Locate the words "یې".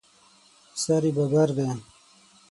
1.07-1.11